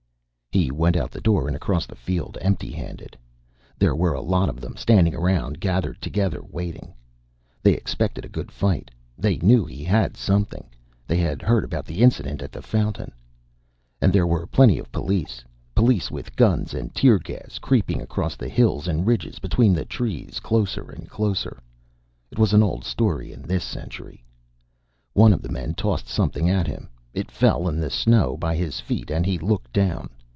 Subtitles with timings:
[0.53, 3.15] He went out the door and across the field, empty handed.
[3.79, 6.93] There were a lot of them standing around, gathered together, waiting.
[7.63, 10.69] They expected a good fight; they knew he had something.
[11.07, 13.13] They had heard about the incident at the fountain.
[14.01, 15.41] And there were plenty of police
[15.73, 20.41] police with guns and tear gas, creeping across the hills and ridges, between the trees,
[20.41, 21.61] closer and closer.
[22.29, 24.21] It was an old story, in this century.
[25.13, 26.89] One of the men tossed something at him.
[27.13, 30.09] It fell in the snow by his feet, and he looked down.